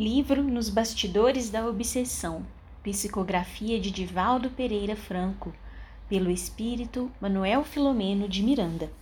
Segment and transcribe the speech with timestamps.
[0.00, 2.46] Livro Nos Bastidores da Obsessão.
[2.84, 5.52] Psicografia de Divaldo Pereira Franco.
[6.08, 8.92] Pelo espírito Manuel Filomeno de Miranda.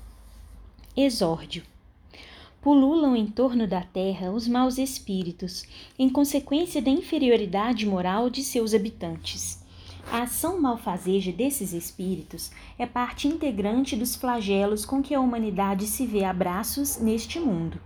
[0.96, 1.64] Exórdio.
[2.62, 5.67] Pululam em torno da terra os maus espíritos,
[5.98, 9.63] em consequência da inferioridade moral de seus habitantes.
[10.10, 16.06] A ação malfazeja desses espíritos é parte integrante dos flagelos com que a humanidade se
[16.06, 17.78] vê a braços neste mundo.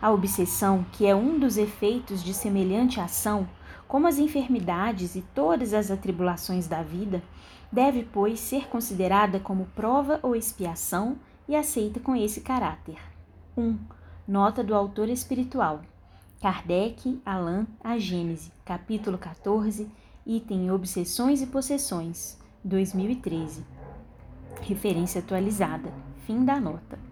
[0.00, 3.48] A obsessão, que é um dos efeitos de semelhante ação,
[3.88, 7.22] como as enfermidades e todas as atribulações da vida,
[7.72, 11.16] deve, pois, ser considerada como prova ou expiação
[11.48, 12.98] e aceita com esse caráter.
[13.56, 13.62] 1.
[13.62, 13.78] Um,
[14.26, 15.82] nota do autor espiritual.
[16.40, 19.90] Kardec, Alain, A Gênese, capítulo 14,
[20.26, 23.64] item Obsessões e Possessões, 2013.
[24.60, 25.92] Referência atualizada.
[26.26, 27.05] Fim da nota.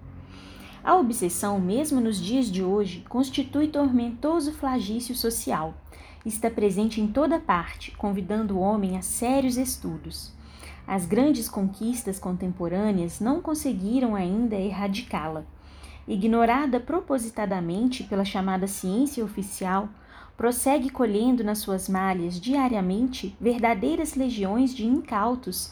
[0.84, 5.72] A obsessão, mesmo nos dias de hoje, constitui tormentoso flagício social.
[6.26, 10.30] Está presente em toda parte, convidando o homem a sérios estudos.
[10.86, 15.46] As grandes conquistas contemporâneas não conseguiram ainda erradicá-la.
[16.06, 19.88] Ignorada propositadamente pela chamada ciência oficial,
[20.36, 25.70] prossegue colhendo nas suas malhas diariamente verdadeiras legiões de incautos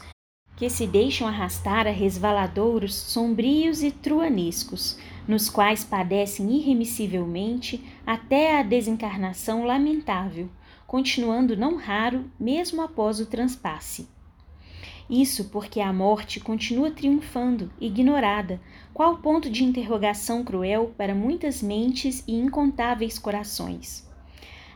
[0.63, 4.97] que se deixam arrastar a resvaladouros sombrios e truanescos,
[5.27, 10.47] nos quais padecem irremissivelmente até a desencarnação lamentável,
[10.87, 14.07] continuando não raro mesmo após o transpasse.
[15.09, 18.61] Isso porque a morte continua triunfando, ignorada,
[18.93, 24.09] qual ponto de interrogação cruel para muitas mentes e incontáveis corações.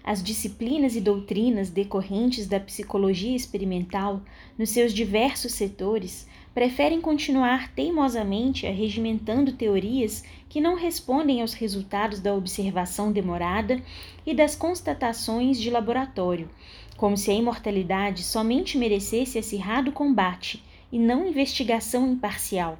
[0.08, 4.22] As disciplinas e doutrinas decorrentes da psicologia experimental,
[4.58, 12.34] nos seus diversos setores, preferem continuar teimosamente arregimentando teorias que não respondem aos resultados da
[12.34, 13.84] observação demorada
[14.26, 16.50] e das constatações de laboratório,
[16.96, 22.80] como se a imortalidade somente merecesse acirrado combate e não investigação imparcial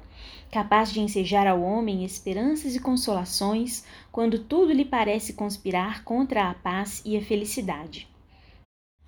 [0.50, 6.54] capaz de ensejar ao homem esperanças e consolações quando tudo lhe parece conspirar contra a
[6.54, 8.08] paz e a felicidade.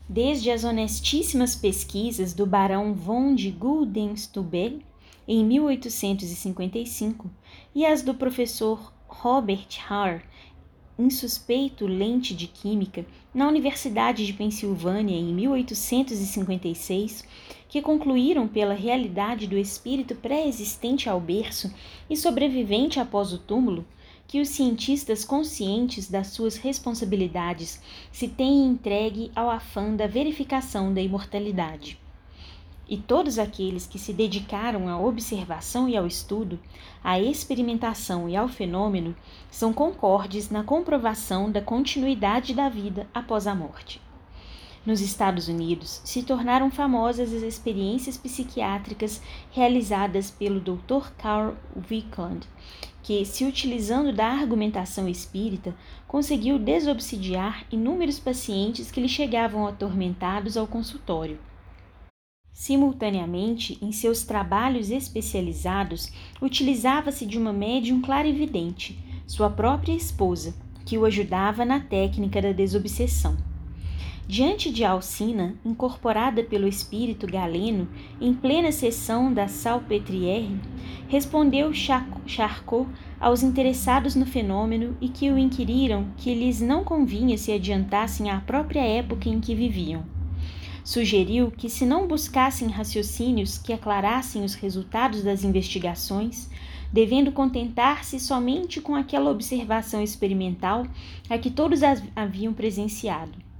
[0.08, 4.84] Desde as honestíssimas pesquisas do barão von de Guldenstubbe
[5.26, 7.30] em 1855
[7.74, 10.22] e as do professor Robert Haar,
[11.00, 17.24] insuspeito lente de química, na Universidade de Pensilvânia em 1856,
[17.68, 21.72] que concluíram pela realidade do espírito pré-existente ao berço
[22.08, 23.86] e sobrevivente após o túmulo,
[24.26, 27.80] que os cientistas conscientes das suas responsabilidades
[28.12, 31.98] se têm entregue ao afã da verificação da imortalidade.
[32.90, 36.58] E todos aqueles que se dedicaram à observação e ao estudo,
[37.04, 39.14] à experimentação e ao fenômeno,
[39.48, 44.02] são concordes na comprovação da continuidade da vida após a morte.
[44.84, 49.22] Nos Estados Unidos, se tornaram famosas as experiências psiquiátricas
[49.52, 51.12] realizadas pelo Dr.
[51.16, 51.54] Carl
[51.88, 52.44] Wickland,
[53.04, 55.76] que, se utilizando da argumentação espírita,
[56.08, 61.38] conseguiu desobsidiar inúmeros pacientes que lhe chegavam atormentados ao consultório.
[62.52, 66.12] Simultaneamente, em seus trabalhos especializados,
[66.42, 73.36] utilizava-se de uma médium clarividente, sua própria esposa, que o ajudava na técnica da desobsessão.
[74.26, 77.88] Diante de Alcina, incorporada pelo espírito galeno,
[78.20, 80.56] em plena sessão da Salpêtrière,
[81.08, 82.86] respondeu Charcot
[83.18, 88.40] aos interessados no fenômeno e que o inquiriram que lhes não convinha se adiantassem à
[88.40, 90.19] própria época em que viviam.
[90.84, 96.48] Sugeriu que, se não buscassem raciocínios que aclarassem os resultados das investigações,
[96.92, 100.86] devendo contentar-se somente com aquela observação experimental
[101.28, 101.80] a que todos
[102.16, 103.50] haviam presenciado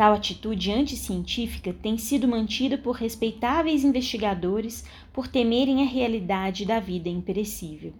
[0.00, 4.82] Tal atitude anticientífica tem sido mantida por respeitáveis investigadores
[5.12, 7.92] por temerem a realidade da vida imperecível.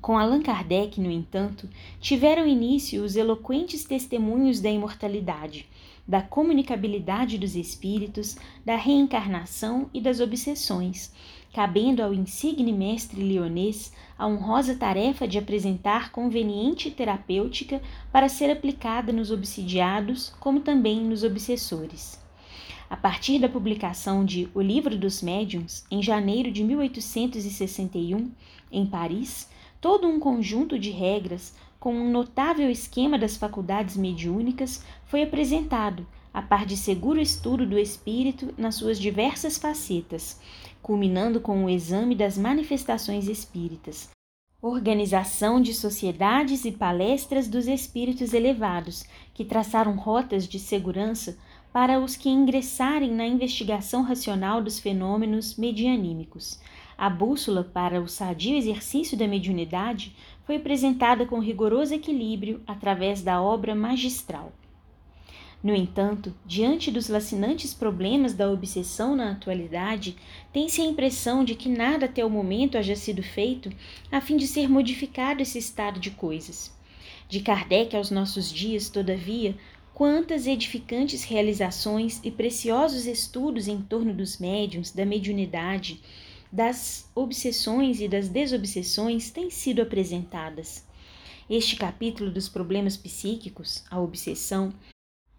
[0.00, 1.68] Com Allan Kardec, no entanto,
[2.00, 5.66] tiveram início os eloquentes testemunhos da imortalidade,
[6.06, 11.12] da comunicabilidade dos espíritos, da reencarnação e das obsessões,
[11.52, 17.80] cabendo ao insigne mestre leonês a honrosa tarefa de apresentar conveniente terapêutica
[18.12, 22.22] para ser aplicada nos obsidiados, como também nos obsessores.
[22.90, 28.30] A partir da publicação de O Livro dos Médiuns, em janeiro de 1861,
[28.70, 29.48] em Paris,
[29.80, 31.54] todo um conjunto de regras
[31.84, 37.78] com um notável esquema das faculdades mediúnicas foi apresentado, a par de seguro estudo do
[37.78, 40.40] espírito nas suas diversas facetas,
[40.80, 44.08] culminando com o exame das manifestações espíritas,
[44.62, 49.04] organização de sociedades e palestras dos espíritos elevados,
[49.34, 51.36] que traçaram rotas de segurança
[51.70, 56.58] para os que ingressarem na investigação racional dos fenômenos medianímicos.
[56.96, 60.14] A bússola para o sadio exercício da mediunidade
[60.44, 64.52] foi apresentada com rigoroso equilíbrio através da obra magistral.
[65.64, 70.14] No entanto, diante dos lacinantes problemas da obsessão na atualidade,
[70.52, 73.70] tem-se a impressão de que nada até o momento haja sido feito
[74.12, 76.70] a fim de ser modificado esse estado de coisas.
[77.30, 79.56] De Kardec aos nossos dias, todavia,
[79.94, 86.02] quantas edificantes realizações e preciosos estudos em torno dos médiums, da mediunidade,
[86.54, 90.86] das obsessões e das desobsessões têm sido apresentadas.
[91.50, 94.72] Este capítulo dos problemas psíquicos, a obsessão,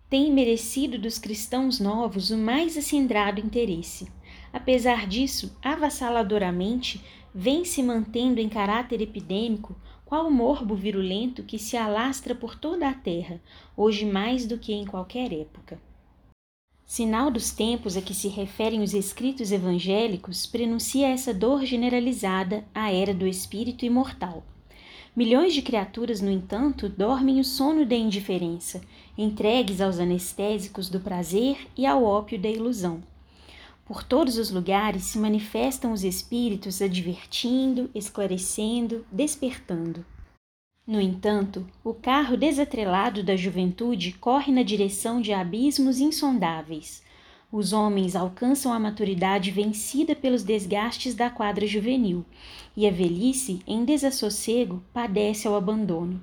[0.10, 4.10] tem merecido dos cristãos novos o mais acendrado interesse.
[4.52, 7.02] Apesar disso, avassaladoramente,
[7.34, 9.74] vem se mantendo em caráter epidêmico
[10.04, 13.42] qual morbo virulento que se alastra por toda a terra,
[13.78, 15.80] hoje mais do que em qualquer época.
[16.88, 22.92] Sinal dos tempos a que se referem os escritos evangélicos prenuncia essa dor generalizada à
[22.92, 24.44] era do espírito imortal.
[25.16, 28.82] Milhões de criaturas, no entanto, dormem o sono da indiferença,
[29.18, 33.02] entregues aos anestésicos do prazer e ao ópio da ilusão.
[33.84, 40.06] Por todos os lugares se manifestam os espíritos advertindo, esclarecendo, despertando.
[40.88, 47.02] No entanto, o carro desatrelado da juventude corre na direção de abismos insondáveis.
[47.52, 52.24] Os homens alcançam a maturidade vencida pelos desgastes da quadra juvenil,
[52.78, 56.22] e a velhice, em desassossego, padece ao abandono.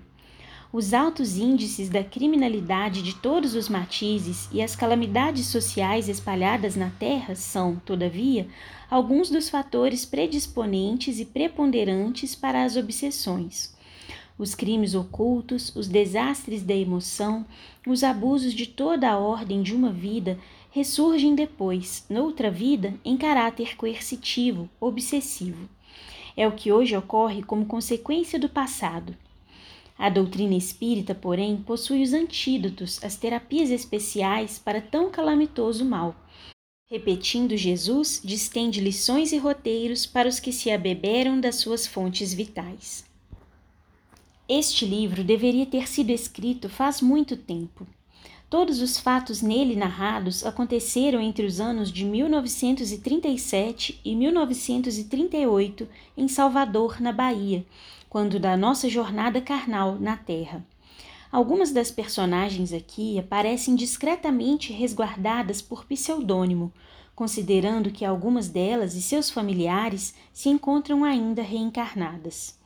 [0.72, 6.88] Os altos índices da criminalidade de todos os matizes e as calamidades sociais espalhadas na
[6.88, 8.46] Terra são, todavia,
[8.88, 13.72] alguns dos fatores predisponentes e preponderantes para as obsessões
[14.38, 17.46] os crimes ocultos, os desastres da emoção,
[17.86, 20.38] os abusos de toda a ordem de uma vida
[20.70, 25.68] ressurgem depois, noutra vida, em caráter coercitivo, obsessivo.
[26.36, 29.14] É o que hoje ocorre como consequência do passado.
[29.98, 36.16] A doutrina espírita, porém, possui os antídotos, as terapias especiais para tão calamitoso mal.
[36.90, 43.11] Repetindo Jesus, distende lições e roteiros para os que se abeberam das suas fontes vitais.
[44.54, 47.86] Este livro deveria ter sido escrito faz muito tempo.
[48.50, 55.88] Todos os fatos nele narrados aconteceram entre os anos de 1937 e 1938
[56.18, 57.64] em Salvador, na Bahia,
[58.10, 60.62] quando da nossa jornada carnal na Terra.
[61.32, 66.70] Algumas das personagens aqui aparecem discretamente resguardadas por pseudônimo,
[67.14, 72.60] considerando que algumas delas e seus familiares se encontram ainda reencarnadas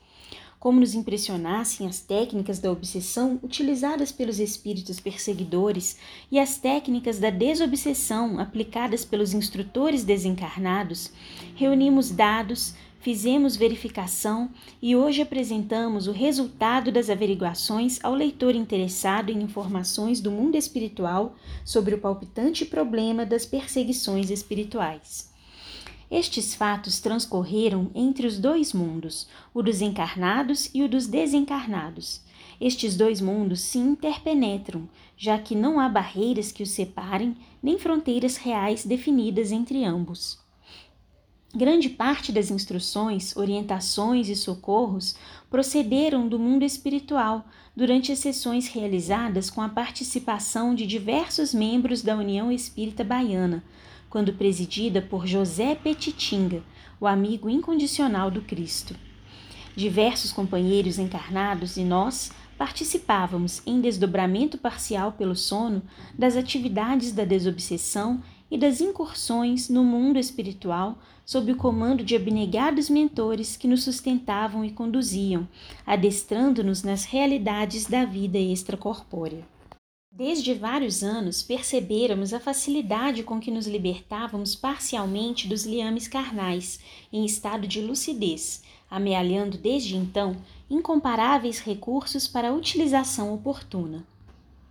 [0.67, 5.97] como nos impressionassem as técnicas da obsessão utilizadas pelos espíritos perseguidores
[6.29, 11.13] e as técnicas da desobsessão aplicadas pelos instrutores desencarnados,
[11.55, 14.51] reunimos dados, fizemos verificação
[14.83, 21.37] e hoje apresentamos o resultado das averiguações ao leitor interessado em informações do mundo espiritual
[21.65, 25.36] sobre o palpitante problema das perseguições espirituais.
[26.11, 32.21] Estes fatos transcorreram entre os dois mundos, o dos encarnados e o dos desencarnados.
[32.61, 38.37] Estes dois mundos se interpenetram, já que não há barreiras que os separem, nem fronteiras
[38.37, 40.39] reais definidas entre ambos.
[41.55, 45.17] Grande parte das instruções, orientações e socorros
[45.49, 52.15] procederam do mundo espiritual durante as sessões realizadas com a participação de diversos membros da
[52.15, 53.65] União Espírita Baiana,
[54.17, 56.63] quando presidida por José Petitinga,
[56.99, 58.97] o amigo incondicional do Cristo.
[59.77, 65.83] Diversos companheiros encarnados e nós participávamos em desdobramento parcial pelo sono
[66.19, 72.89] das atividades da desobsessão e das incursões no mundo espiritual sob o comando de abnegados
[72.89, 75.47] mentores que nos sustentavam e conduziam,
[75.87, 79.56] adestrando-nos nas realidades da vida extracorpórea.
[80.17, 86.81] Desde vários anos perceberamos a facilidade com que nos libertávamos parcialmente dos liames carnais,
[87.13, 90.35] em estado de lucidez, amealhando desde então
[90.71, 94.07] incomparáveis recursos para a utilização oportuna.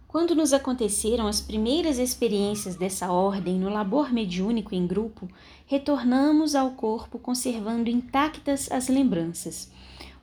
[0.08, 5.30] Quando nos aconteceram as primeiras experiências dessa ordem no labor mediúnico em grupo,
[5.68, 9.70] retornamos ao corpo conservando intactas as lembranças,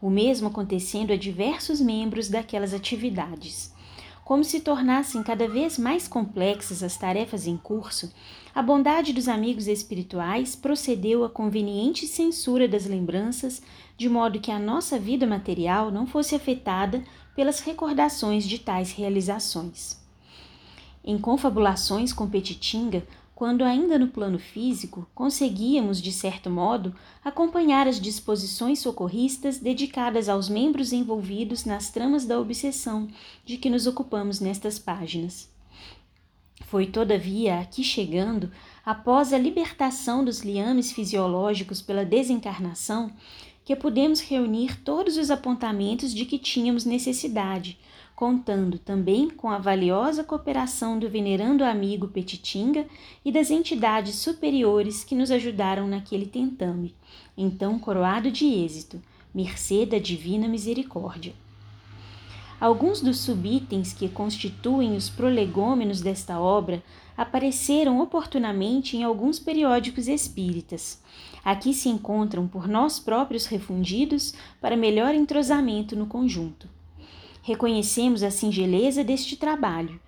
[0.01, 3.72] o mesmo acontecendo a diversos membros daquelas atividades.
[4.25, 8.13] Como se tornassem cada vez mais complexas as tarefas em curso,
[8.55, 13.61] a bondade dos amigos espirituais procedeu à conveniente censura das lembranças,
[13.97, 17.03] de modo que a nossa vida material não fosse afetada
[17.35, 20.01] pelas recordações de tais realizações.
[21.05, 23.05] Em confabulações com Petitinga,
[23.43, 26.95] quando ainda no plano físico conseguíamos, de certo modo,
[27.25, 33.09] acompanhar as disposições socorristas dedicadas aos membros envolvidos nas tramas da obsessão
[33.45, 35.51] de que nos ocupamos nestas páginas.
[36.67, 38.49] Foi, todavia, aqui chegando,
[38.87, 43.11] após a libertação dos liames fisiológicos pela desencarnação,
[43.65, 47.77] que pudemos reunir todos os apontamentos de que tínhamos necessidade
[48.15, 52.87] contando também com a valiosa cooperação do venerando amigo Petitinga
[53.25, 56.95] e das entidades superiores que nos ajudaram naquele tentame,
[57.37, 59.03] então coroado de êxito,
[59.35, 61.35] mercê da divina misericórdia.
[62.61, 66.81] Alguns dos subitens que constituem os prolegômenos desta obra
[67.17, 71.03] apareceram oportunamente em alguns periódicos espíritas.
[71.45, 76.69] Aqui se encontram por nós próprios refundidos para melhor entrosamento no conjunto
[77.43, 80.01] reconhecemos a singeleza deste trabalho.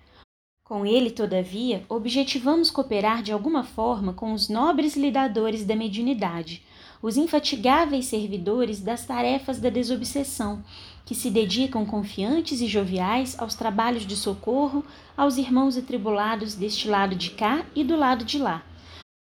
[0.63, 6.63] Com ele, todavia, objetivamos cooperar de alguma forma com os nobres lidadores da mediunidade,
[7.03, 10.63] os infatigáveis servidores das tarefas da desobsessão,
[11.05, 14.83] que se dedicam confiantes e joviais aos trabalhos de socorro
[15.15, 18.65] aos irmãos atribulados deste lado de cá e do lado de lá,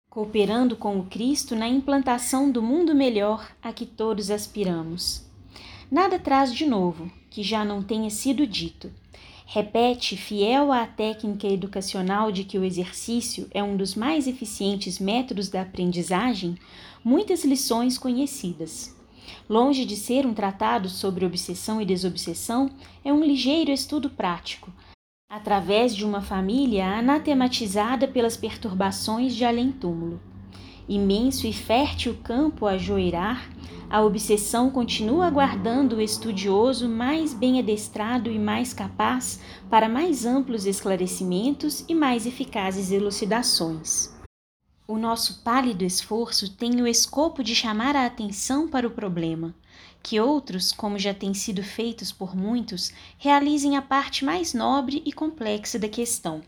[0.07, 5.25] cooperando com o Cristo na implantação do mundo melhor a que todos aspiramos.
[5.89, 8.91] Nada traz de novo, que já não tenha sido dito.
[9.47, 15.49] Repete, fiel à técnica educacional de que o exercício é um dos mais eficientes métodos
[15.49, 16.55] da aprendizagem,
[17.03, 18.95] muitas lições conhecidas.
[19.49, 22.69] Longe de ser um tratado sobre obsessão e desobsessão,
[23.03, 24.71] é um ligeiro estudo prático,
[25.27, 30.21] através de uma família anatematizada pelas perturbações de além-túmulo.
[30.87, 33.49] Imenso e fértil campo a joirar,
[33.89, 40.65] a obsessão continua aguardando o estudioso mais bem adestrado e mais capaz para mais amplos
[40.65, 44.11] esclarecimentos e mais eficazes elucidações.
[44.85, 49.55] O nosso pálido esforço tem o escopo de chamar a atenção para o problema,
[50.01, 55.13] que outros, como já tem sido feitos por muitos, realizem a parte mais nobre e
[55.13, 56.41] complexa da questão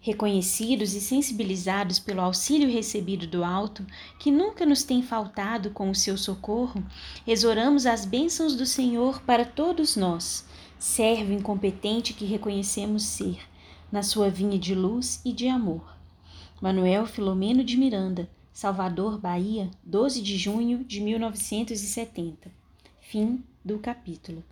[0.00, 3.86] reconhecidos e sensibilizados pelo auxílio recebido do alto,
[4.18, 6.84] que nunca nos tem faltado com o seu socorro,
[7.26, 10.46] exoramos as bênçãos do Senhor para todos nós,
[10.78, 13.40] servo incompetente que reconhecemos ser,
[13.90, 15.96] na sua vinha de luz e de amor.
[16.60, 22.50] Manuel Filomeno de Miranda, Salvador, Bahia, 12 de junho de 1970.
[23.00, 24.42] Fim do capítulo.